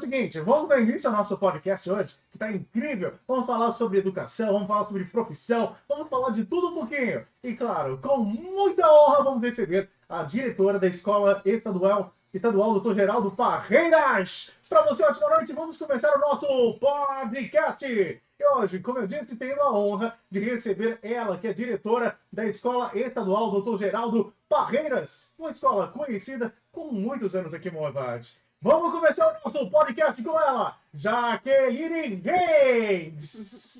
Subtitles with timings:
[0.00, 3.14] seguinte, vamos dar início ao nosso podcast hoje, que está incrível.
[3.26, 7.26] Vamos falar sobre educação, vamos falar sobre profissão, vamos falar de tudo um pouquinho.
[7.42, 13.32] E claro, com muita honra, vamos receber a diretora da Escola Estadual, Estadual Doutor Geraldo
[13.32, 14.56] Parreiras.
[14.68, 17.84] Para você, ótima noite, vamos começar o nosso podcast.
[17.84, 22.46] E hoje, como eu disse, tenho a honra de receber ela, que é diretora da
[22.46, 28.38] Escola Estadual Doutor Geraldo Parreiras, uma escola conhecida com muitos anos aqui em Moabade.
[28.60, 33.78] Vamos começar o nosso podcast com ela, Jaqueline Reis.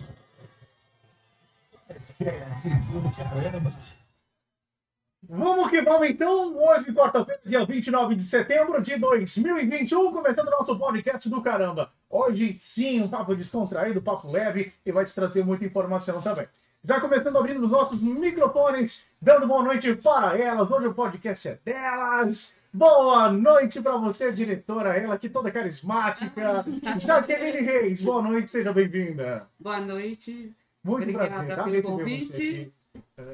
[5.29, 10.79] Vamos que vamos então, hoje, quarta-feira, dia 29 de setembro de 2021, começando o nosso
[10.79, 11.93] podcast do caramba.
[12.09, 16.47] Hoje sim, um papo descontraído, papo leve e vai te trazer muita informação também.
[16.85, 20.71] Já começando abrindo os nossos microfones, dando boa noite para elas.
[20.71, 22.58] Hoje o podcast é delas.
[22.73, 26.65] Boa noite para você, diretora, ela que toda carismática.
[27.01, 29.47] Jaqueline Reis, boa noite, seja bem-vinda.
[29.59, 30.55] Boa noite.
[30.85, 31.65] Muito Obrigada prazer tá?
[31.65, 32.25] pelo convite.
[32.25, 32.73] você aqui.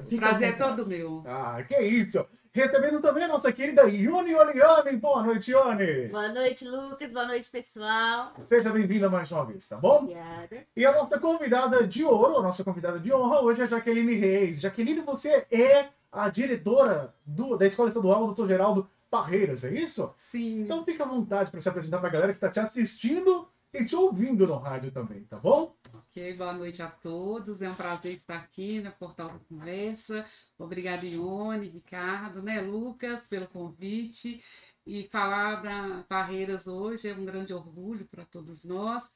[0.09, 1.23] Fica Prazer é todo meu.
[1.27, 2.25] Ah, que isso.
[2.53, 4.97] Recebendo também a nossa querida Yuni Oliane.
[4.97, 6.09] Boa noite, Yuni.
[6.09, 7.13] Boa noite, Lucas.
[7.13, 8.33] Boa noite, pessoal.
[8.41, 10.03] Seja bem-vinda mais uma vez, tá bom?
[10.05, 10.65] Obrigada.
[10.77, 14.15] E a nossa convidada de ouro, a nossa convidada de honra hoje é a Jaqueline
[14.15, 14.61] Reis.
[14.61, 18.47] Jaqueline, você é a diretora do- da Escola Estadual Dr.
[18.47, 20.13] Geraldo Parreiras, é isso?
[20.17, 20.63] Sim.
[20.63, 23.85] Então fica à vontade para se apresentar para a galera que está te assistindo e
[23.85, 25.77] te ouvindo no rádio também, tá bom?
[25.95, 27.63] Ok, boa noite a todos.
[27.63, 30.27] É um prazer estar aqui na Portal da Conversa.
[30.59, 34.43] Obrigada, Ione, Ricardo, né, Lucas, pelo convite.
[34.85, 39.15] E falar da Barreiras hoje é um grande orgulho para todos nós.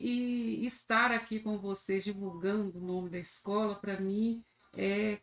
[0.00, 4.42] E estar aqui com vocês divulgando o nome da escola, para mim,
[4.76, 5.20] é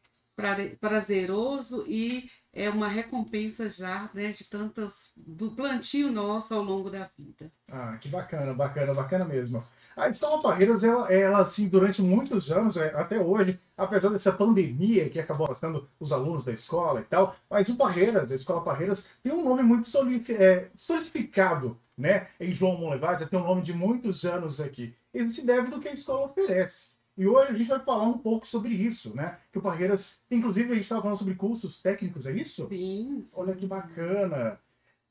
[0.80, 7.10] prazeroso e é uma recompensa já né, de tantas do plantio nosso ao longo da
[7.18, 7.52] vida.
[7.72, 9.64] Ah, que bacana, bacana, bacana mesmo.
[9.96, 15.10] A Escola Parreiras, ela, ela assim, durante muitos anos, é, até hoje, apesar dessa pandemia
[15.10, 19.08] que acabou afastando os alunos da escola e tal, mas o Parreiras, a Escola Parreiras,
[19.22, 19.88] tem um nome muito
[20.32, 22.28] é, solidificado, né?
[22.40, 24.96] Em João Monlevade, já tem um nome de muitos anos aqui.
[25.14, 26.94] Isso se deve do que a escola oferece.
[27.16, 29.40] E hoje a gente vai falar um pouco sobre isso, né?
[29.52, 32.68] Que o Parreiras, inclusive a gente estava falando sobre cursos técnicos, é isso?
[32.68, 33.40] Sim, sim.
[33.40, 34.60] Olha que bacana.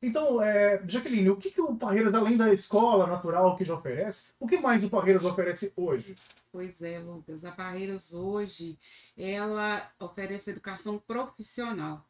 [0.02, 4.32] Então, é, Jaqueline, o que, que o Parreiras, além da escola natural que já oferece,
[4.40, 6.16] o que mais o Parreiras oferece hoje?
[6.50, 7.44] Pois é, Lucas.
[7.44, 8.76] A Barreiras hoje,
[9.16, 12.04] ela oferece educação profissional.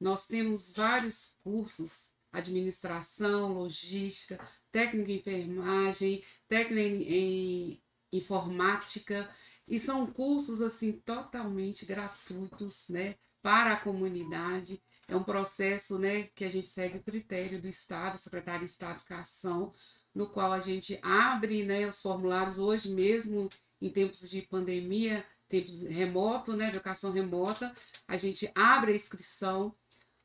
[0.00, 4.40] Nós temos vários cursos, administração, logística,
[4.72, 7.80] técnica em enfermagem, técnica em, em
[8.12, 9.28] informática,
[9.68, 14.80] e são cursos assim totalmente gratuitos, né, para a comunidade.
[15.08, 18.94] É um processo, né, que a gente segue o critério do Estado, Secretaria de Estado
[18.94, 19.72] de Educação,
[20.14, 23.48] no qual a gente abre, né, os formulários hoje mesmo
[23.80, 27.74] em tempos de pandemia, tempos remoto, né, educação remota,
[28.08, 29.74] a gente abre a inscrição,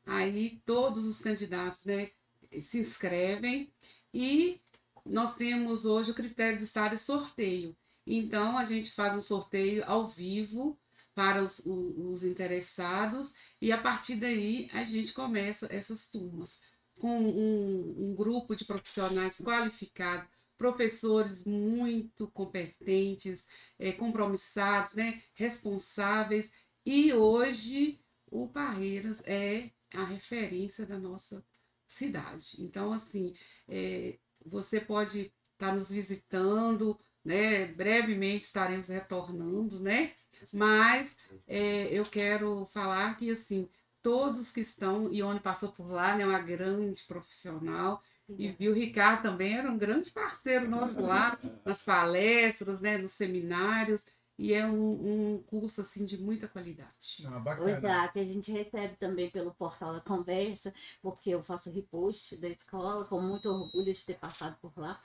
[0.06, 2.10] aí todos os candidatos, né,
[2.58, 3.72] se inscrevem
[4.12, 4.61] e
[5.04, 7.76] nós temos hoje o critério do estado é sorteio.
[8.06, 10.78] Então a gente faz um sorteio ao vivo
[11.14, 16.58] para os, os interessados e a partir daí a gente começa essas turmas
[16.98, 20.26] com um, um grupo de profissionais qualificados,
[20.56, 23.48] professores muito competentes,
[23.78, 26.52] eh, compromissados, né, responsáveis.
[26.86, 31.44] E hoje o Parreiras é a referência da nossa
[31.88, 32.56] cidade.
[32.58, 33.34] Então, assim,
[33.68, 37.66] eh, você pode estar nos visitando, né?
[37.66, 40.12] Brevemente estaremos retornando, né?
[40.52, 41.16] Mas
[41.46, 43.68] eh, eu quero falar que, assim,
[44.02, 46.26] todos que estão, Ione passou por lá, né?
[46.26, 48.02] Uma grande profissional.
[48.38, 53.12] E viu o Ricardo também era um grande parceiro nosso lá, nas palestras, né, nos
[53.12, 54.06] seminários,
[54.38, 57.22] e é um, um curso assim de muita qualidade.
[57.26, 57.80] Ah, bacana.
[57.80, 63.04] Jaque, a gente recebe também pelo portal da conversa, porque eu faço repost da escola,
[63.04, 65.00] com muito orgulho de ter passado por lá.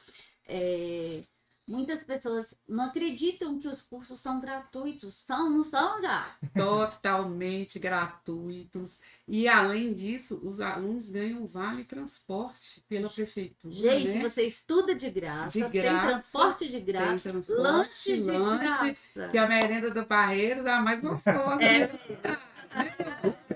[0.48, 1.24] É,
[1.68, 5.14] muitas pessoas não acreditam que os cursos são gratuitos.
[5.14, 6.36] São, não são, já?
[6.56, 9.00] Totalmente gratuitos.
[9.28, 13.74] E além disso, os alunos ganham vale transporte pela prefeitura.
[13.74, 14.30] Gente, né?
[14.30, 18.64] você estuda de graça, De tem graça, transporte de graça, tem transporte, lanche de lanche,
[18.64, 19.30] graça.
[19.30, 21.62] Que a merenda do Parreiros é a mais gostosa.
[21.62, 21.88] É.
[21.88, 23.34] né?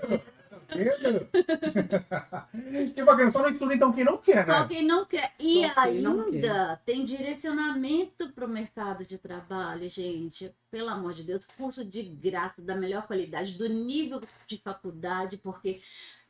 [2.94, 4.66] que bacana, só não estuda então quem não quer, Só né?
[4.68, 5.32] quem não quer.
[5.38, 10.52] E Só ainda tem direcionamento para o mercado de trabalho, gente.
[10.70, 15.82] Pelo amor de Deus, curso de graça, da melhor qualidade, do nível de faculdade, porque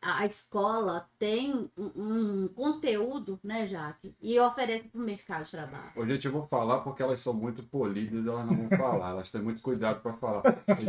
[0.02, 4.12] a escola tem um, um conteúdo, né, Jaque?
[4.20, 5.92] E oferece para o mercado de trabalho.
[5.94, 9.30] Ô, gente, eu vou falar porque elas são muito polidas, elas não vão falar, elas
[9.30, 10.42] têm muito cuidado para falar.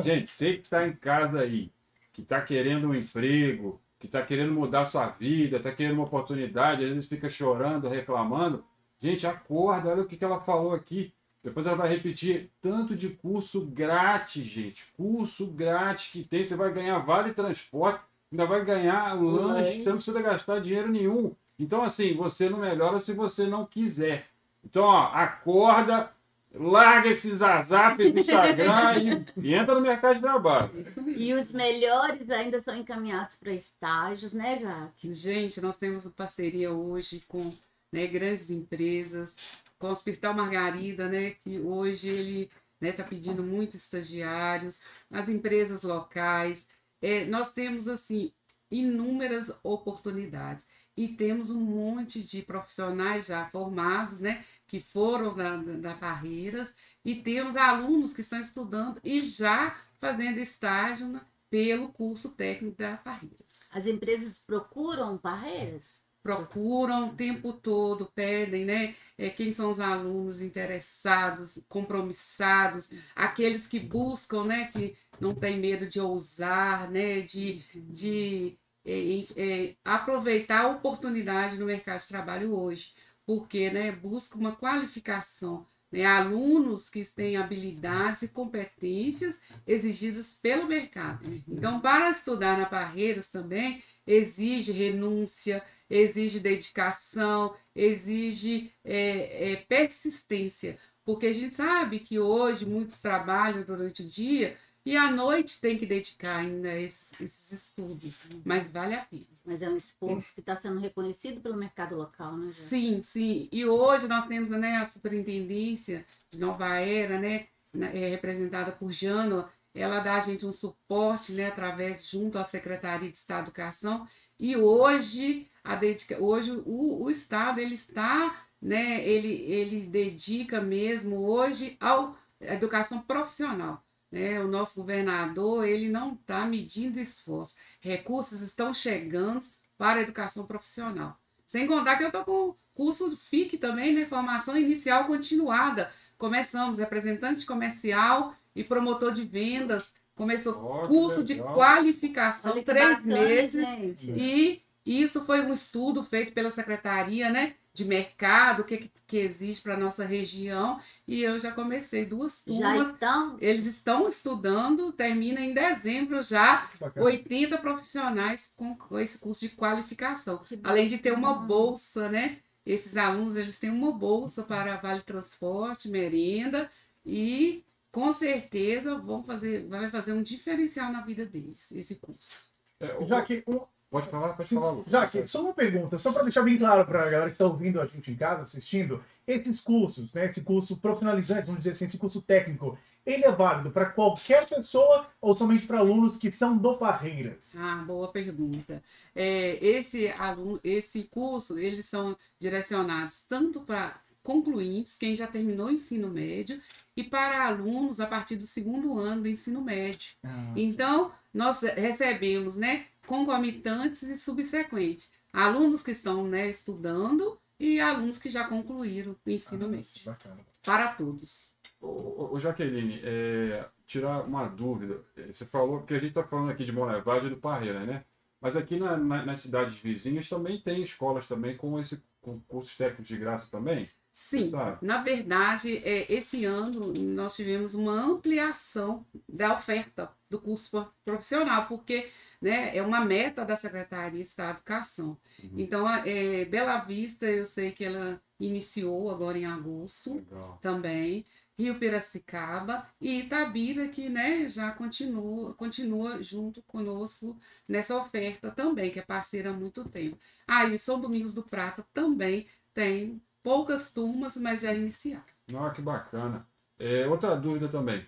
[0.04, 1.72] Gente, você que está em casa aí,
[2.14, 6.84] que está querendo um emprego, que está querendo mudar sua vida, está querendo uma oportunidade,
[6.84, 8.64] às vezes fica chorando, reclamando,
[9.02, 11.14] gente, acorda, olha o que, que ela falou aqui.
[11.44, 14.86] Depois ela vai repetir tanto de curso grátis, gente.
[14.96, 18.02] Curso grátis que tem, você vai ganhar vale transporte,
[18.32, 19.84] ainda vai ganhar Lanche.
[19.84, 21.36] você não precisa gastar dinheiro nenhum.
[21.60, 24.28] Então, assim, você não melhora se você não quiser.
[24.64, 26.12] Então, ó, acorda,
[26.54, 30.72] larga esses azapes do Instagram e, e entra no mercado de trabalho.
[31.08, 35.14] E os melhores ainda são encaminhados para estágios, né, Jaque?
[35.14, 37.52] Gente, nós temos uma parceria hoje com
[37.92, 39.36] né, grandes empresas,
[39.80, 42.50] com o Hospital Margarida, né, que hoje ele
[42.82, 46.68] está pedindo muitos estagiários, as empresas locais.
[47.02, 48.32] É, nós temos, assim,
[48.70, 50.68] inúmeras oportunidades.
[50.96, 56.76] E temos um monte de profissionais já formados, né, que foram da, da Parreiras,
[57.06, 62.98] e temos alunos que estão estudando e já fazendo estágio na- pelo curso técnico da
[62.98, 66.02] Parreiras As empresas procuram barreiras?
[66.24, 68.96] procuram o tempo todo, pedem, né?
[69.18, 74.68] É, quem são os alunos interessados, compromissados, aqueles que buscam, né?
[74.72, 77.22] Que não tem medo de ousar, né?
[77.22, 82.94] De, de é, é, aproveitar a oportunidade no mercado de trabalho hoje,
[83.26, 83.92] porque, né?
[83.92, 86.06] Busca uma qualificação, né?
[86.06, 91.24] Alunos que têm habilidades e competências exigidas pelo mercado.
[91.48, 101.28] Então, para estudar na Barreiras também, exige renúncia, exige dedicação, exige é, é, persistência, porque
[101.28, 105.86] a gente sabe que hoje muitos trabalham durante o dia e à noite tem que
[105.86, 109.33] dedicar ainda esses, esses estudos, mas vale a pena.
[109.46, 112.48] Mas é um esforço que está sendo reconhecido pelo mercado local, né?
[112.48, 113.50] Sim, sim.
[113.52, 119.50] E hoje nós temos né, a superintendência de Nova Era, né, é, representada por Jânua,
[119.74, 124.08] ela dá a gente um suporte né, através, junto à Secretaria de Estado de Educação,
[124.40, 126.22] e hoje, a dedica...
[126.22, 133.84] hoje o, o Estado ele está, né, ele, ele dedica mesmo hoje à educação profissional.
[134.14, 134.40] Né?
[134.40, 137.56] O nosso governador ele não está medindo esforço.
[137.82, 139.44] Recursos estão chegando
[139.76, 141.18] para a educação profissional.
[141.48, 144.06] Sem contar que eu estou com curso FIC também, né?
[144.06, 145.90] Formação inicial continuada.
[146.16, 149.96] Começamos, representante comercial e promotor de vendas.
[150.14, 150.54] Começou
[150.88, 151.56] curso de legal.
[151.56, 153.66] qualificação, três bacana, meses.
[153.66, 154.12] gente.
[154.12, 159.18] E isso foi um estudo feito pela Secretaria né, de Mercado, o que, que- que
[159.18, 160.80] existe para a nossa região.
[161.08, 162.90] E eu já comecei duas Já turmas.
[162.92, 163.38] estão?
[163.42, 167.06] Eles estão estudando, termina em dezembro já, Que bacana.
[167.06, 170.44] 80 profissionais com, com esse curso de qualificação.
[170.64, 172.40] Além de ter uma bolsa, né?
[172.66, 176.70] Esses alunos, eles têm uma bolsa para Vale Transporte, merenda
[177.06, 182.48] e com certeza vão fazer, vai fazer um diferencial na vida deles, esse curso.
[182.80, 183.60] É, Já que, um,
[183.94, 184.92] Pode falar, pode falar, Lucas.
[184.92, 187.46] já que, só uma pergunta, só para deixar bem claro para a galera que está
[187.46, 191.86] ouvindo a gente em casa, assistindo, esses cursos, né, esse curso profissionalizante, vamos dizer assim,
[191.86, 192.76] esse curso técnico,
[193.06, 197.56] ele é válido para qualquer pessoa ou somente para alunos que são do Parreiras?
[197.60, 198.82] Ah, boa pergunta.
[199.16, 205.72] É, esse aluno, esse curso, eles são direcionados tanto para concluintes, quem já terminou o
[205.72, 206.60] ensino médio,
[206.98, 210.16] e para alunos a partir do segundo ano do ensino médio.
[210.56, 215.12] Então, nós recebemos, né, concomitantes e subsequentes.
[215.32, 220.02] Alunos que estão, né, estudando e alunos que já concluíram o ensino Ah, médio.
[220.06, 220.38] bacana.
[220.64, 221.52] Para todos.
[221.82, 225.02] Ô, ô, Jaqueline, é, tirar uma dúvida.
[225.18, 228.06] É, Você falou, porque a gente está falando aqui de Monlevade e do Parreira, né?
[228.40, 232.76] Mas aqui na- na- nas cidades vizinhas também tem escolas também com, esse, com cursos
[232.78, 233.90] técnicos de graça também?
[234.16, 240.88] Sim, na verdade, é, esse ano nós tivemos uma ampliação da oferta do curso pro-
[241.04, 242.10] profissional, porque
[242.44, 245.18] né, é uma meta da Secretaria de Estado de Educação.
[245.44, 245.54] Uhum.
[245.58, 250.58] Então, a- é, Bela Vista, eu sei que ela iniciou agora em agosto Legal.
[250.62, 251.26] também,
[251.58, 259.00] Rio Piracicaba e Itabira, que né, já continua, continua junto conosco nessa oferta também, que
[259.00, 260.18] é parceira há muito tempo.
[260.48, 265.24] Ah, e São Domingos do Prata também tem poucas turmas, mas já iniciaram.
[265.56, 266.48] Ah, que bacana.
[266.80, 268.06] É, outra dúvida também.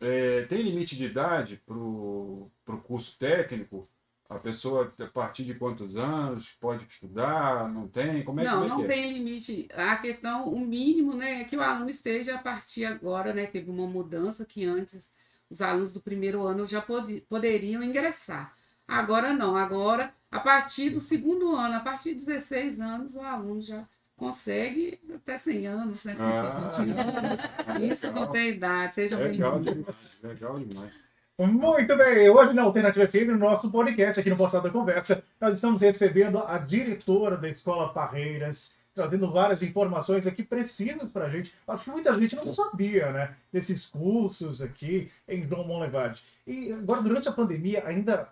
[0.00, 2.50] É, tem limite de idade para o
[2.84, 3.88] curso técnico?
[4.28, 7.66] A pessoa, a partir de quantos anos, pode estudar?
[7.72, 8.22] Não tem?
[8.22, 8.88] Como é, não, como é não que é?
[8.88, 9.68] tem limite.
[9.72, 13.70] A questão, o mínimo, né, é que o aluno esteja a partir agora, né, teve
[13.70, 15.10] uma mudança que antes
[15.48, 18.54] os alunos do primeiro ano já pod poderiam ingressar.
[18.86, 23.62] Agora não, agora, a partir do segundo ano, a partir de 16 anos, o aluno
[23.62, 23.88] já
[24.18, 27.92] consegue até 100 anos, né, 120 Ah, anos.
[27.92, 30.20] Isso não tem idade, sejam bem-vindos.
[30.22, 30.90] legal demais.
[31.38, 35.52] Muito bem, hoje na Alternativa FM, no nosso podcast aqui no Portal da Conversa, nós
[35.54, 41.54] estamos recebendo a diretora da Escola Parreiras, trazendo várias informações aqui precisas para a gente.
[41.68, 46.24] Acho que muita gente não sabia, né, desses cursos aqui em Dom Monlevade.
[46.44, 48.28] E agora, durante a pandemia, ainda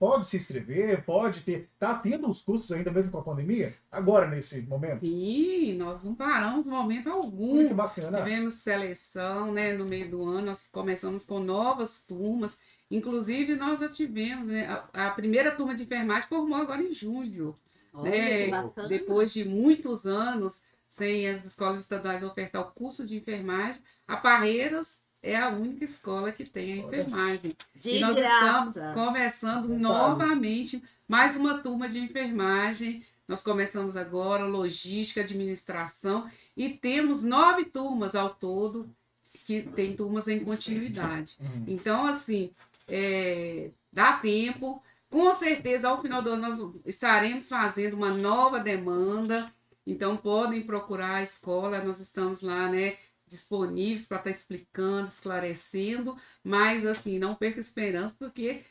[0.00, 3.76] pode se inscrever, pode ter, tá tendo os cursos ainda mesmo com a pandemia?
[3.92, 5.00] Agora, nesse momento?
[5.00, 7.56] Sim, nós não paramos momento algum.
[7.56, 8.16] Muito bacana.
[8.16, 12.58] Tivemos seleção, né, no meio do ano, nós começamos com novas turmas.
[12.90, 17.54] Inclusive, nós já tivemos, né, a, a primeira turma de enfermagem formou agora em julho.
[17.92, 18.88] Olha, né, que bacana.
[18.88, 25.04] Depois de muitos anos sem as escolas estaduais ofertar o curso de enfermagem, a Parreiras
[25.22, 27.56] é a única escola que tem a enfermagem.
[27.74, 28.92] De e nós estamos graça.
[28.94, 29.82] começando Detalhe.
[29.82, 33.04] novamente mais uma turma de enfermagem.
[33.28, 38.90] Nós começamos agora logística, administração e temos nove turmas ao todo
[39.44, 41.36] que tem turmas em continuidade.
[41.40, 41.64] Hum.
[41.66, 42.50] Então, assim,
[42.88, 44.82] é, dá tempo.
[45.08, 49.46] Com certeza, ao final do ano, nós estaremos fazendo uma nova demanda.
[49.86, 52.96] Então, podem procurar a escola, nós estamos lá, né?
[53.30, 58.64] Disponíveis para estar explicando, esclarecendo, mas assim, não perca esperança, porque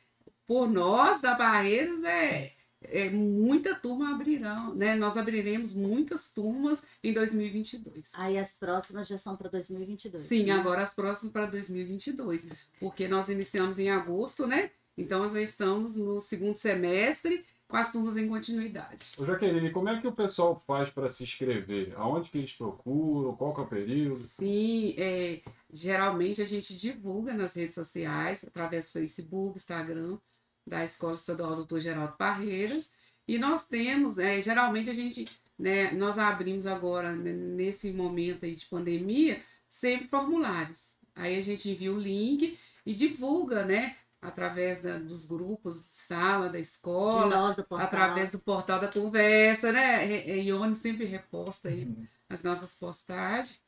[0.46, 2.52] por nós da Barreiras é,
[2.82, 4.96] é muita turma abrirão, né?
[4.96, 8.10] Nós abriremos muitas turmas em 2022.
[8.14, 10.22] Aí as próximas já são para 2022.
[10.22, 10.52] Sim, né?
[10.52, 12.48] agora as próximas para 2022,
[12.82, 14.72] porque nós iniciamos em agosto, né?
[14.98, 19.12] Então nós já estamos no segundo semestre com as turmas em continuidade.
[19.16, 21.94] Ô, Jaqueline, como é que o pessoal faz para se inscrever?
[21.96, 23.36] Aonde que eles procuram?
[23.36, 24.16] Qual que é o período?
[24.16, 30.18] Sim, é, geralmente a gente divulga nas redes sociais, através do Facebook, Instagram,
[30.66, 32.92] da Escola Estadual Doutor Geraldo Parreiras.
[33.28, 38.56] E nós temos, é, geralmente a gente, né, nós abrimos agora, né, nesse momento aí
[38.56, 40.98] de pandemia, sempre formulários.
[41.16, 46.46] Aí a gente envia o link e divulga, né, através da- dos grupos de sala
[46.48, 47.88] da De escola, nós do portal.
[47.88, 50.06] através do portal da conversa, né?
[50.12, 52.06] É, Ione sempre reposta aí Uhum.
[52.30, 53.62] as nossas postagens.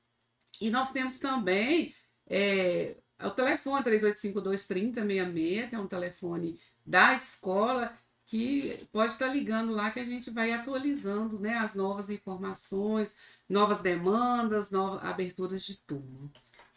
[0.59, 1.95] E nós temos também
[2.29, 7.93] é, o telefone 3852-3066, que é um telefone da escola,
[8.25, 13.13] que pode estar ligando lá que a gente vai atualizando né, as novas informações,
[13.49, 16.29] novas demandas, novas aberturas de turma.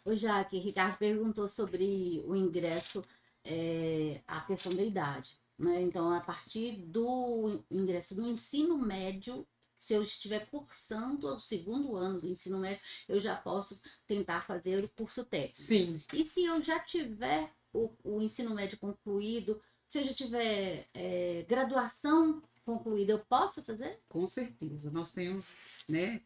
[0.03, 3.01] O Jaque, Ricardo perguntou sobre o ingresso,
[3.45, 5.37] é, a questão da idade.
[5.57, 5.81] Né?
[5.81, 9.47] Então, a partir do ingresso do ensino médio,
[9.77, 14.83] se eu estiver cursando o segundo ano do ensino médio, eu já posso tentar fazer
[14.83, 15.61] o curso técnico.
[15.61, 20.89] Sim, E se eu já tiver o, o ensino médio concluído, se eu já tiver
[20.93, 23.99] é, graduação concluída, eu posso fazer?
[24.09, 24.89] com certeza.
[24.89, 25.55] Nós temos
[25.87, 26.21] né,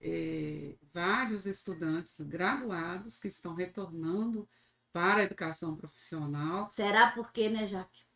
[0.00, 4.48] é, vários estudantes graduados que estão retornando
[4.96, 6.70] para a educação profissional.
[6.70, 8.06] Será porque, né, Jaque?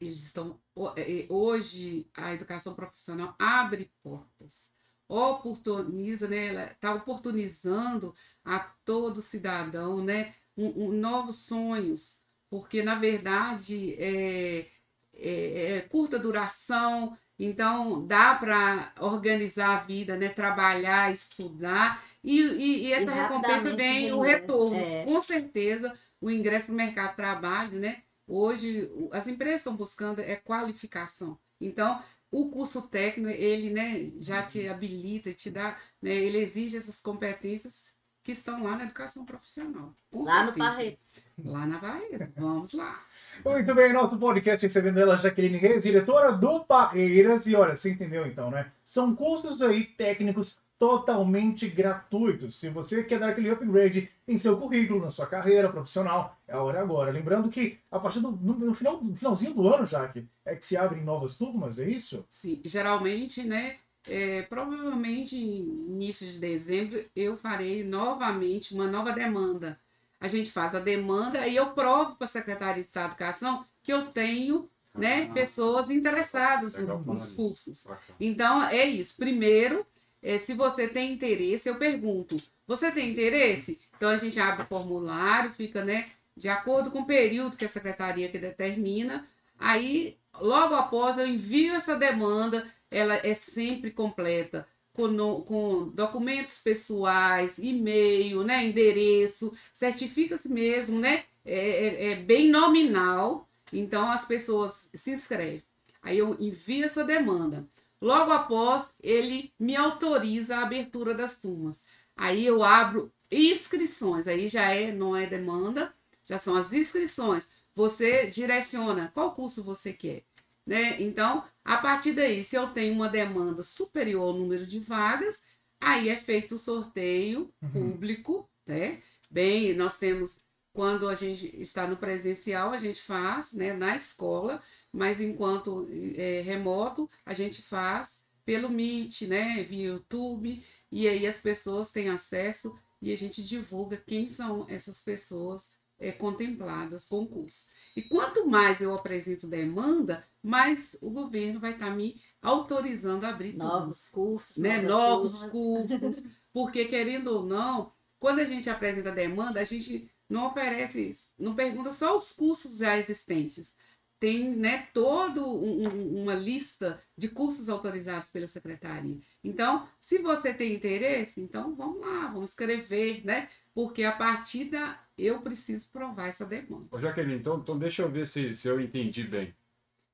[0.00, 0.58] Eles estão.
[0.74, 4.70] ho- eh, Hoje, a educação profissional abre portas,
[5.06, 6.46] oportuniza, né?
[6.46, 10.34] Ela está oportunizando a todo cidadão, né?
[10.56, 14.68] Um, um- novos sonhos, porque, na verdade, é,
[15.14, 20.30] é- é curta duração, então dá para organizar a vida, né?
[20.30, 24.76] Trabalhar, estudar, e, e- e essa recompensa vem o reingresso, retorno.
[24.76, 25.04] é.
[25.04, 28.02] Com certeza, o ingresso para o mercado de trabalho, né?
[28.26, 31.36] Hoje, as empresas estão buscando é qualificação.
[31.60, 32.00] Então,
[32.30, 37.92] o curso técnico, ele né, já te habilita, te dá, né, ele exige essas competências
[38.22, 39.94] que estão lá na educação profissional.
[40.10, 40.70] Com Lá no certeza.
[40.70, 41.08] Barretos.
[41.44, 42.32] Lá na Bahia.
[42.36, 43.04] Vamos lá.
[43.44, 47.46] Muito bem, nosso podcast recebendo ela, Jaqueline Reis, diretora do Barreiras.
[47.48, 48.70] E olha, você entendeu então, né?
[48.84, 52.56] São cursos aí técnicos totalmente gratuitos.
[52.56, 56.60] Se você quer dar aquele upgrade em seu currículo, na sua carreira profissional, é a
[56.60, 57.12] hora agora.
[57.12, 60.64] Lembrando que a partir do no, no final, no finalzinho do ano, Jaque, é que
[60.64, 62.26] se abrem novas turmas, é isso?
[62.28, 63.76] Sim, geralmente, né?
[64.08, 69.78] é, provavelmente em início de dezembro eu farei novamente uma nova demanda.
[70.20, 73.64] A gente faz a demanda e eu provo para a Secretaria de Estado de Educação
[73.84, 77.86] que eu tenho né, Ah, pessoas interessadas nos cursos.
[78.18, 79.14] Então, é isso.
[79.16, 79.86] Primeiro,
[80.22, 82.36] eh, se você tem interesse, eu pergunto:
[82.66, 83.78] você tem interesse?
[83.96, 87.68] Então, a gente abre o formulário, fica, né, de acordo com o período que a
[87.68, 89.26] secretaria que determina.
[89.58, 94.66] Aí, logo após eu envio essa demanda, ela é sempre completa.
[94.92, 103.48] Com, com documentos pessoais, e-mail, né, endereço, certifica-se mesmo, né, é, é- é bem nominal,
[103.72, 105.62] então as pessoas se inscrevem.
[106.02, 107.66] Aí eu envio essa demanda.
[108.02, 111.80] Logo após, ele me autoriza a abertura das turmas.
[112.16, 115.94] Aí eu abro inscrições, aí já é, não é demanda,
[116.24, 117.48] já são as inscrições.
[117.72, 120.24] Você direciona qual curso você quer,
[120.66, 121.00] né?
[121.00, 125.44] Então, a partir daí, se eu tenho uma demanda superior ao número de vagas,
[125.80, 129.00] aí é feito o sorteio público, né?
[129.30, 130.40] Bem, nós temos
[130.72, 134.60] quando a gente está no presencial, a gente faz, né, na escola,
[134.92, 141.40] mas enquanto é, remoto, a gente faz pelo Meet, né, via YouTube, e aí as
[141.40, 147.26] pessoas têm acesso e a gente divulga quem são essas pessoas é, contempladas com o
[147.26, 147.64] curso.
[147.96, 153.56] E quanto mais eu apresento demanda, mais o governo vai estar me autorizando a abrir
[153.56, 156.00] Novos cursos, né, novos turmas.
[156.00, 161.54] cursos, porque querendo ou não, quando a gente apresenta demanda, a gente não oferece, não
[161.54, 163.74] pergunta só os cursos já existentes.
[164.22, 169.18] Tem, né, todo um- um- uma lista de cursos autorizados pela secretaria.
[169.42, 173.48] Então, se você tem interesse, então vamos lá, vamos escrever, né?
[173.74, 176.86] Porque a partir da eu preciso provar essa demanda.
[176.92, 179.56] Ô, Jaqueline, então, então deixa eu ver se, se eu entendi bem.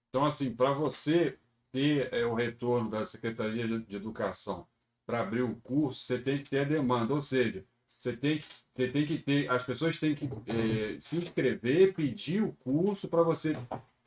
[0.09, 1.37] Então, assim, para você
[1.71, 4.67] ter é, o retorno da Secretaria de, Educação
[5.05, 7.62] para abrir o curso, você tem que ter a demanda, ou seja,
[7.95, 8.43] você tem,
[8.75, 13.23] você tem que ter, as pessoas têm que é, se inscrever, pedir o curso para
[13.23, 13.55] você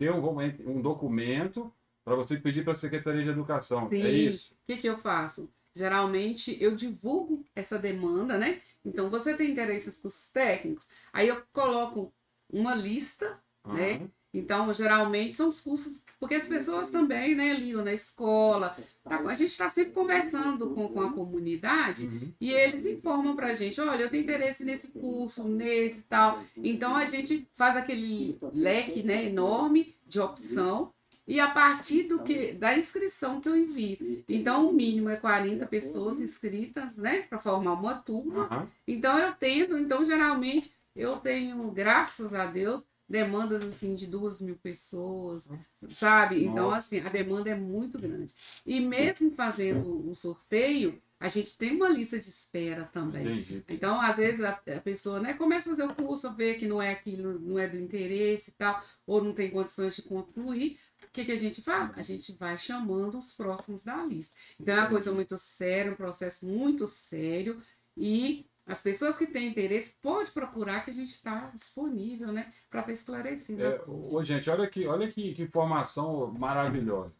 [0.01, 1.71] ter um, um documento
[2.03, 3.87] para você pedir para a Secretaria de Educação.
[3.87, 4.01] Sim.
[4.01, 4.51] É isso?
[4.53, 5.53] O que, que eu faço?
[5.75, 8.61] Geralmente eu divulgo essa demanda, né?
[8.83, 12.11] Então você tem interesse nos cursos técnicos, aí eu coloco
[12.51, 14.09] uma lista, né?
[14.33, 19.33] Então, geralmente são os cursos, porque as pessoas também, né, ligam na escola, tá- a
[19.33, 22.31] gente está sempre conversando com, com a comunidade Uhum.
[22.39, 26.41] e eles informam pra gente, olha, eu tenho interesse nesse curso, nesse e tal.
[26.55, 30.93] Então a gente faz aquele leque, né, enorme de opção
[31.27, 34.23] e a partir do que da inscrição que eu envio.
[34.29, 38.45] Então o mínimo é 40 pessoas inscritas, né, para formar uma turma.
[38.45, 38.67] Aham.
[38.87, 44.55] Então eu tento, então geralmente eu tenho, graças a Deus, demandas assim de duas mil
[44.55, 45.49] pessoas,
[45.91, 46.43] sabe?
[46.45, 46.77] Então Nossa.
[46.77, 48.33] assim, a demanda é muito grande.
[48.65, 53.41] E mesmo fazendo o sorteio, a gente tem uma lista de espera também.
[53.41, 53.63] Entendi.
[53.67, 56.81] Então, às vezes, a, a pessoa né, começa a fazer o curso, vê que não
[56.81, 60.79] é aquilo, não é do interesse e tal, ou não tem condições de concluir.
[61.03, 61.91] O que, que a gente faz?
[61.95, 64.33] A gente vai chamando os próximos da lista.
[64.59, 67.61] Então, é uma coisa muito séria, um processo muito sério.
[67.95, 72.53] E as pessoas que têm interesse, pode procurar que a gente está disponível, né?
[72.69, 74.13] Para estar esclarecendo É, as coisas.
[74.13, 77.13] ô, gente, olha aqui, olha que, que informação maravilhosa.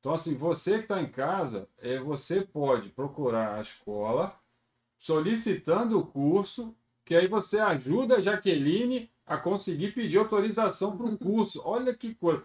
[0.00, 4.38] Então, assim, você que está em casa, é, você pode procurar a escola
[4.98, 11.18] solicitando o curso, que aí você ajuda a Jaqueline a conseguir pedir autorização para o
[11.18, 11.60] curso.
[11.64, 12.44] Olha que coisa.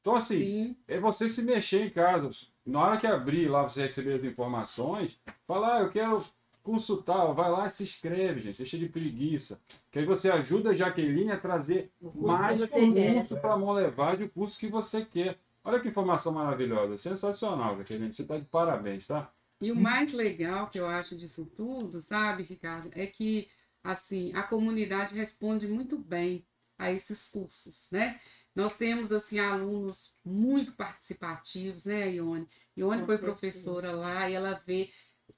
[0.00, 2.30] Então, assim, Sim, é você se mexer em casa.
[2.64, 6.24] Na hora que abrir lá, você receber as informações, falar, ah, eu quero
[6.66, 9.60] curso tal, vai lá e se inscreve, gente, deixa de preguiça.
[9.90, 13.28] Que aí você ajuda a Jaqueline a trazer O curso mais que você quer.
[13.28, 15.38] curso para a mão levar de curso que você quer.
[15.64, 19.32] Olha que informação maravilhosa, sensacional, Jaqueline, você está de parabéns, tá?
[19.60, 23.48] E o mais legal que eu acho disso tudo, sabe, Ricardo, é que
[23.82, 26.44] assim, a comunidade responde muito bem
[26.78, 28.20] a esses cursos, né?
[28.54, 32.48] Nós temos assim alunos muito participativos, né, Ione?
[32.76, 33.32] Ione Com foi certeza.
[33.32, 34.90] professora lá e ela vê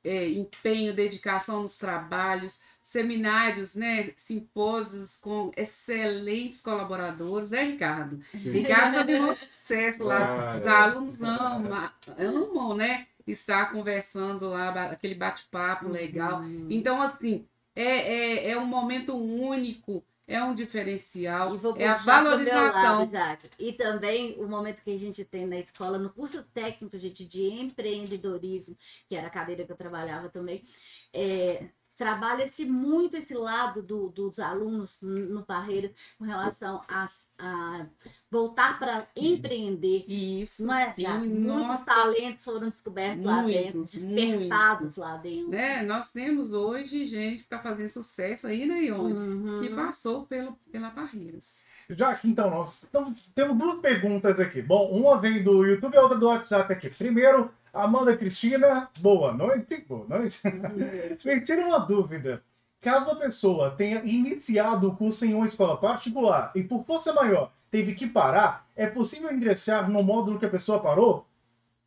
[0.09, 8.19] é, empenho, dedicação nos trabalhos, seminários, né, simpósios com excelentes colaboradores, né, Ricardo?
[8.33, 10.55] Ricardo fazia um sucesso lá.
[10.55, 10.69] Ah, Os é.
[10.69, 13.07] alunos amam, amam, né?
[13.27, 16.41] Estar conversando lá, aquele bate-papo legal.
[16.71, 22.99] Então, assim, é, é, é um momento único, é um diferencial, é a valorização.
[22.99, 23.49] lado, Jaque.
[23.59, 27.43] E também o momento que a gente tem na escola, no curso técnico, gente, de
[27.45, 28.77] empreendedorismo,
[29.09, 30.63] que era a cadeira que eu trabalhava também,
[31.15, 37.05] é, trabalha-se muito esse lado do- dos alunos no Barreira com relação a,
[37.39, 37.87] a
[38.31, 40.05] voltar para empreender.
[40.09, 41.07] Isso, Não é, sim?
[41.07, 45.51] Muitos nossa, talentos foram descobertos lá dentro, Muitos, despertados lá dentro.
[45.51, 45.83] né?
[45.83, 49.13] Nós temos hoje gente que está fazendo sucesso aí, né, Ione?
[49.13, 49.61] Uhum.
[49.61, 51.67] Que passou pelo, pela Barreiras.
[51.91, 54.61] Já que então nós tam- temos duas perguntas aqui.
[54.63, 56.91] Bom, uma vem do YouTube e outra do WhatsApp aqui.
[56.91, 59.85] Primeiro, Amanda Cristina, boa noite.
[59.89, 60.41] Boa noite.
[61.25, 62.43] Me tira uma dúvida.
[62.81, 67.53] Caso a pessoa tenha iniciado o curso em uma escola particular e por força maior
[67.71, 71.25] teve que parar, é possível ingressar no módulo que a pessoa parou?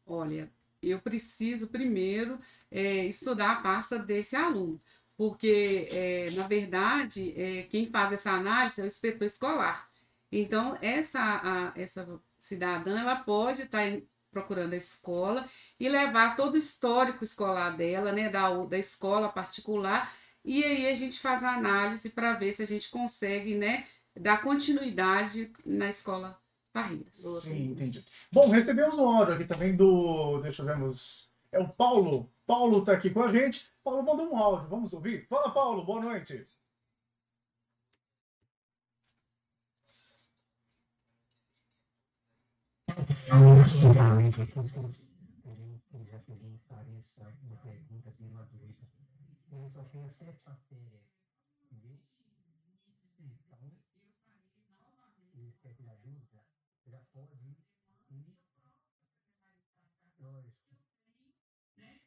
[0.07, 0.49] Olha,
[0.81, 2.39] eu preciso primeiro
[2.71, 4.79] é, estudar a pasta desse aluno,
[5.17, 9.89] porque, é, na verdade, é, quem faz essa análise é o inspetor escolar.
[10.31, 12.07] Então, essa, a, essa
[12.39, 13.97] cidadã ela pode estar tá
[14.31, 15.45] procurando a escola
[15.81, 20.13] e levar todo o histórico escolar dela, né, da, da escola particular,
[20.45, 24.43] e aí a gente faz a análise para ver se a gente consegue, né, dar
[24.43, 26.39] continuidade na escola
[26.71, 27.15] Barreiras.
[27.15, 28.05] Sim, entendi.
[28.31, 30.39] Bom, recebemos um áudio aqui também do.
[30.41, 30.77] Deixa eu ver.
[31.51, 32.31] É o Paulo.
[32.45, 33.65] Paulo está aqui com a gente.
[33.83, 34.69] Paulo mandou um áudio.
[34.69, 35.25] Vamos ouvir?
[35.27, 35.83] Fala, Paulo.
[35.83, 36.47] Boa noite.
[49.51, 50.99] Eu só tenho sexta-feira.
[53.19, 53.71] Então,
[55.33, 56.45] e quer que ajuda,
[56.85, 57.35] já pode
[58.09, 58.35] ir,
[60.19, 60.75] lógico,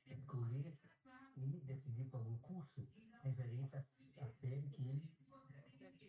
[0.06, 0.74] incluir
[1.36, 2.88] e decidir por algum curso
[3.22, 5.08] referente à série que ele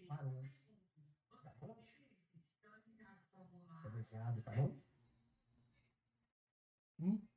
[0.07, 0.49] parou.
[1.43, 1.75] Tá bom?
[3.83, 4.77] Obrigado, tá bom?
[6.99, 7.27] Hum?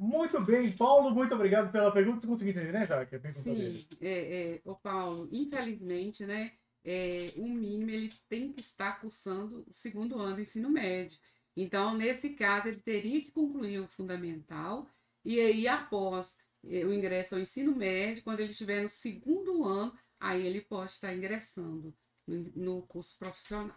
[0.00, 2.20] Muito bem, Paulo, muito obrigado pela pergunta.
[2.20, 3.20] Você conseguiu entender, né, Jaque?
[3.30, 9.62] Sim, é, é, o Paulo, infelizmente, né, é, o mínimo ele tem que estar cursando
[9.68, 11.18] o segundo ano do ensino médio.
[11.54, 14.88] Então, nesse caso, ele teria que concluir o fundamental
[15.22, 19.94] e aí, após é, o ingresso ao ensino médio, quando ele estiver no segundo ano,
[20.18, 21.94] aí ele pode estar ingressando
[22.26, 23.76] no, no curso profissional.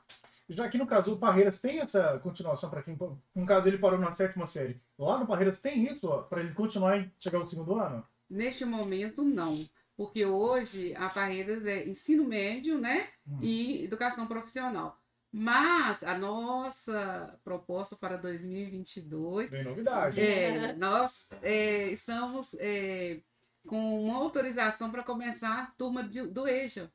[0.54, 2.98] Já que no caso o Parreiras tem essa continuação para quem,
[3.36, 6.98] no caso ele parou na sétima série, lá no Parreiras tem isso para ele continuar
[7.00, 8.06] e chegar ao segundo ano?
[8.30, 13.40] Neste momento não, porque hoje a Parreiras é ensino médio, né, hum.
[13.42, 15.00] e educação profissional.
[15.36, 20.22] Mas a nossa proposta para 2022 tem novidade.
[20.22, 23.20] É, nós é, estamos é,
[23.66, 26.92] com uma autorização para começar a turma de, do EJA.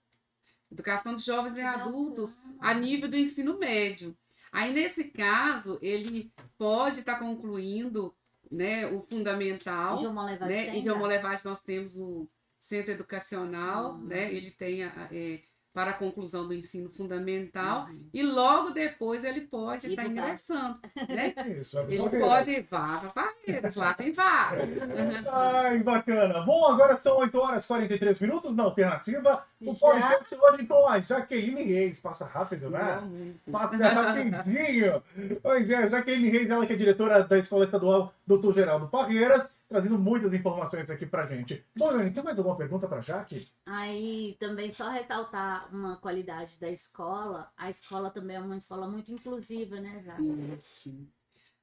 [0.70, 4.16] Educação de jovens e adultos a nível do ensino médio.
[4.52, 8.14] Aí, nesse caso, ele pode estar tá concluindo
[8.50, 9.96] né, o fundamental.
[10.40, 10.76] Né?
[10.76, 12.28] Em João Levade nós temos o
[12.58, 14.04] centro educacional, uhum.
[14.04, 14.32] né?
[14.32, 15.40] ele tem a, é,
[15.72, 18.08] para a conclusão do ensino fundamental uhum.
[18.12, 21.34] e logo depois ele pode estar tá ingressando, né?
[21.60, 24.62] Isso, ele pode vá para Barreiras, lá tem vaga.
[25.30, 26.40] Ai, bacana.
[26.40, 29.46] Bom, agora são 8 horas e 43 minutos na alternativa.
[29.60, 32.00] O podcast hoje com a Jaqueline Reis.
[32.00, 33.02] Passa rápido, né?
[33.50, 35.02] Passa rapidinho.
[35.42, 39.98] pois é, Jaqueline Reis, ela que é diretora da Escola Estadual Doutor Geraldo Parreiras trazendo
[39.98, 41.64] muitas informações aqui pra gente.
[41.76, 43.48] Bom, Dani, tem mais alguma pergunta pra Jaque?
[43.66, 47.52] Aí, também só ressaltar uma qualidade da escola.
[47.56, 50.22] A escola também é uma escola muito inclusiva, né, Jaque?
[50.22, 51.08] Sim, sim.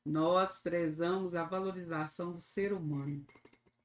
[0.05, 3.25] Nós prezamos a valorização do ser humano.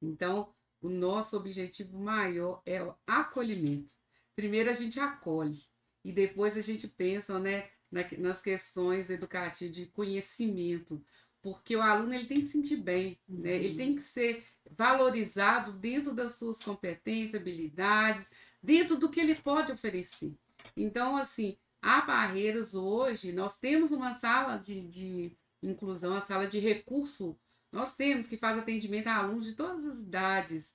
[0.03, 3.95] Então, o nosso objetivo maior é o acolhimento.
[4.41, 5.61] Primeiro a gente acolhe
[6.03, 7.69] e depois a gente pensa, né,
[8.17, 11.05] nas questões educativas de conhecimento
[11.43, 13.51] porque o aluno ele tem que se sentir bem, né?
[13.51, 18.31] ele tem que ser valorizado dentro das suas competências, habilidades,
[18.63, 20.35] dentro do que ele pode oferecer.
[20.75, 26.59] Então, assim, há barreiras hoje, nós temos uma sala de, de inclusão, a sala de
[26.59, 27.39] recurso,
[27.71, 30.75] nós temos que faz atendimento a alunos de todas as idades,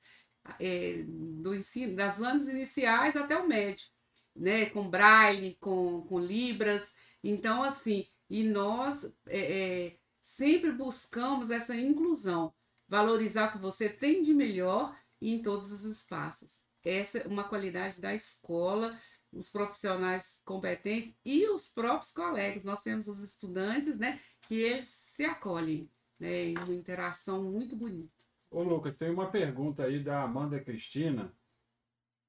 [0.60, 3.88] é, do ensino, das anos iniciais até o médio,
[4.36, 4.67] né?
[4.67, 6.93] com braille, com, com libras.
[7.23, 12.53] Então, assim, e nós é, é, sempre buscamos essa inclusão,
[12.88, 16.62] valorizar o que você tem de melhor em todos os espaços.
[16.84, 18.99] Essa é uma qualidade da escola,
[19.31, 22.63] os profissionais competentes e os próprios colegas.
[22.63, 28.14] Nós temos os estudantes, né, que eles se acolhem, né, em uma interação muito bonita.
[28.49, 31.31] Ô, Lucas, tem uma pergunta aí da Amanda Cristina.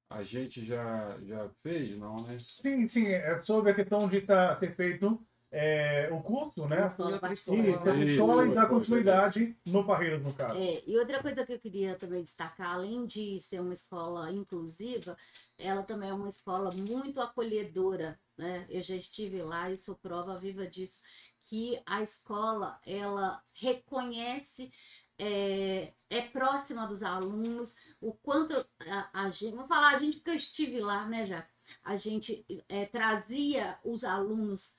[0.09, 2.37] A gente já, já fez, não, né?
[2.39, 3.07] Sim, sim.
[3.07, 6.77] É sobre a questão de tá, ter feito é, o curso, né?
[6.77, 10.57] E escola e dar continuidade no Parreiras, no caso.
[10.59, 15.17] É, e outra coisa que eu queria também destacar, além de ser uma escola inclusiva,
[15.57, 18.65] ela também é uma escola muito acolhedora, né?
[18.69, 20.99] Eu já estive lá e sou prova viva disso,
[21.45, 24.69] que a escola, ela reconhece
[25.19, 30.31] é, é, próxima dos alunos, o quanto a, a gente, vou falar, a gente porque
[30.31, 31.47] eu estive lá, né, já
[31.83, 34.75] a gente é, trazia os alunos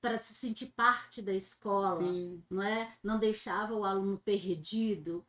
[0.00, 2.42] para se sentir parte da escola, Sim.
[2.48, 2.96] não é?
[3.02, 5.26] Não deixava o aluno perdido.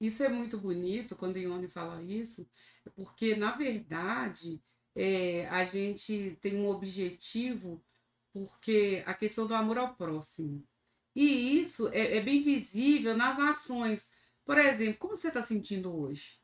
[0.00, 2.48] Isso é muito bonito quando Ione fala isso,
[2.94, 4.60] porque na verdade
[4.94, 7.84] é, a gente tem um objetivo
[8.32, 10.66] porque a questão do amor ao próximo.
[11.14, 14.12] E isso é, é bem visível nas ações.
[14.44, 16.38] Por exemplo, como você está sentindo hoje?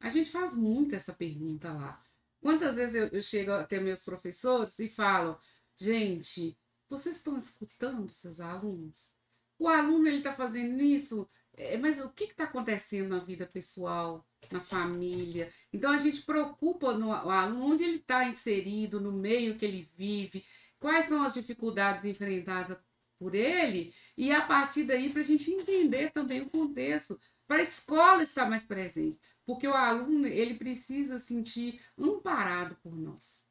[0.00, 2.02] A gente faz muito essa pergunta lá.
[2.40, 5.38] Quantas vezes eu, eu chego até meus professores e falo,
[5.76, 6.56] gente,
[6.88, 9.10] vocês estão escutando seus alunos?
[9.58, 14.24] O aluno ele está fazendo isso, é, mas o que está acontecendo na vida pessoal,
[14.50, 15.50] na família?
[15.72, 20.44] Então a gente preocupa no aluno onde ele está inserido, no meio que ele vive,
[20.78, 22.78] quais são as dificuldades enfrentadas
[23.18, 27.62] por ele, e a partir daí para a gente entender também o contexto, para a
[27.62, 33.44] escola estar mais presente, porque o aluno ele precisa sentir amparado por nós.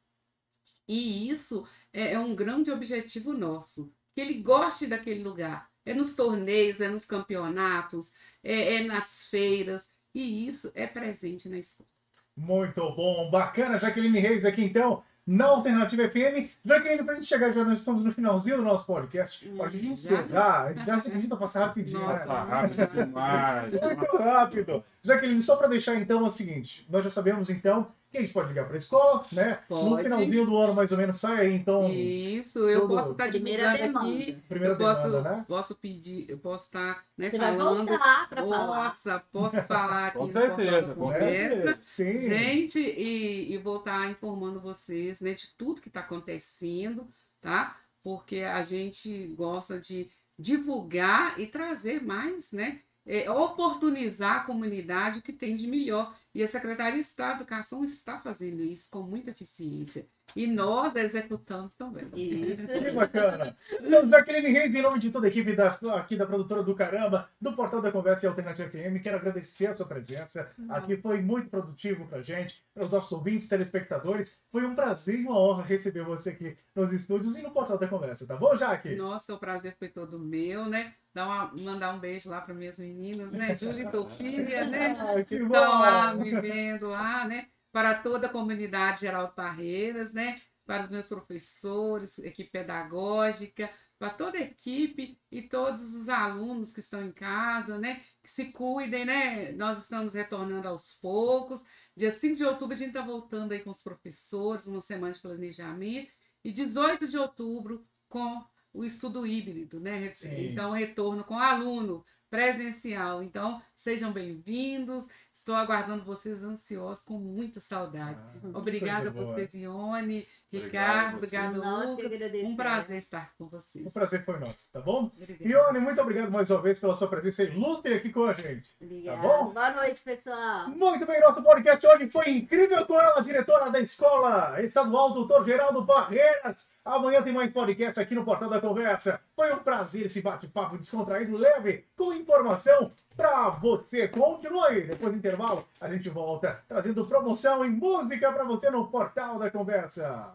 [0.88, 5.68] E isso é, é um grande objetivo nosso, que ele goste daquele lugar.
[5.84, 11.58] É nos torneios, é nos campeonatos, é, é nas feiras, e isso é presente na
[11.58, 11.88] escola.
[12.36, 16.48] Muito bom, bacana, Jaqueline Reis aqui então na Alternativa FM.
[16.64, 19.48] Já que ainda pra gente chegar, já nós estamos no finalzinho do nosso podcast.
[19.48, 22.46] Pra gente encerrar, já se acredita passar rapidinho, Nossa, né?
[22.48, 23.72] rápido demais.
[23.72, 24.84] Muito rápido.
[25.06, 28.32] Jaqueline, só para deixar então é o seguinte: nós já sabemos então que a gente
[28.32, 29.58] pode ligar para a escola, né?
[29.68, 30.04] No Pode.
[30.04, 31.90] finalzinho do ano, mais ou menos, sai aí então.
[31.90, 34.08] Isso, eu tudo- posso estar Primeira divulgando demanda.
[34.22, 34.32] aqui.
[34.48, 35.44] Primeira eu posso, demanda, né?
[35.48, 37.88] posso pedir, eu posso estar né, Você vai falando.
[37.88, 38.66] voltar para falar.
[38.66, 41.78] Nossa, posso falar aqui Com no certeza, com certeza.
[41.84, 42.18] Sim.
[42.18, 47.06] Gente, e, e vou estar informando vocês né, de tudo que está acontecendo,
[47.40, 47.76] tá?
[48.02, 52.80] Porque a gente gosta de divulgar e trazer mais, né?
[53.06, 56.14] É, oportunizar a comunidade o que tem de melhor.
[56.36, 60.06] E a Secretaria de Estado de Educação está fazendo isso com muita eficiência.
[60.34, 62.10] E nós executando também.
[62.14, 62.66] Isso.
[62.66, 63.56] Que bacana.
[63.80, 67.26] Então, Jaqueline Reis, em nome de toda a equipe da, aqui da produtora do Caramba,
[67.40, 70.50] do Portal da Conversa e Alternativa FM, quero agradecer a sua presença.
[70.68, 74.38] Aqui foi muito produtivo pra gente, para os nossos ouvintes, telespectadores.
[74.52, 77.88] Foi um prazer e uma honra receber você aqui nos estúdios e no Portal da
[77.88, 78.94] Conversa, tá bom, Jaque?
[78.94, 80.92] Nossa, o prazer foi todo meu, né?
[81.14, 83.54] Dar uma, mandar um beijo lá para minhas meninas, né?
[83.54, 84.96] Júlia e Sofia, né?
[85.00, 85.46] Ah, que bom.
[85.46, 87.48] estão lá me vendo lá, né?
[87.72, 90.40] Para toda a comunidade Geraldo Parreiras, né?
[90.64, 96.80] Para os meus professores, equipe pedagógica, para toda a equipe e todos os alunos que
[96.80, 98.02] estão em casa, né?
[98.22, 99.52] Que se cuidem, né?
[99.52, 101.64] Nós estamos retornando aos poucos.
[101.96, 105.20] Dia 5 de outubro a gente está voltando aí com os professores, uma semana de
[105.20, 106.10] planejamento.
[106.44, 110.12] E 18 de outubro com o estudo híbrido, né?
[110.12, 110.50] Sim.
[110.50, 113.22] Então, retorno com aluno presencial.
[113.22, 115.06] Então, sejam bem-vindos.
[115.36, 118.18] Estou aguardando vocês ansiosos, com muita saudade.
[118.18, 121.60] Ah, Obrigada a vocês, Ione, Ricardo, obrigado,
[121.96, 122.42] que Lucas.
[122.42, 123.86] Um prazer estar com vocês.
[123.86, 125.12] O prazer foi nosso, tá bom?
[125.14, 125.46] Obrigada.
[125.46, 128.74] Ione, muito obrigado mais uma vez pela sua presença ilustre aqui com a gente.
[128.80, 129.20] Obrigada.
[129.20, 129.52] Tá bom?
[129.52, 130.70] Boa noite, pessoal.
[130.70, 135.82] Muito bem, nosso podcast hoje foi incrível com ela, diretora da Escola Estadual Doutor Geraldo
[135.82, 136.70] Barreiras.
[136.82, 139.20] Amanhã tem mais podcast aqui no Portal da Conversa.
[139.34, 144.06] Foi um prazer esse bate-papo descontraído, leve, com informação pra você.
[144.08, 148.86] Continua aí, depois do intervalo a gente volta trazendo promoção e música pra você no
[148.88, 150.34] Portal da Conversa.